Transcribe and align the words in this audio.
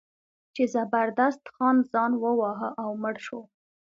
چې 0.55 0.63
زبردست 0.73 1.43
خان 1.55 1.75
ځان 1.91 2.11
وواهه 2.23 2.69
او 2.83 2.89
مړ 3.01 3.15
شو. 3.25 3.41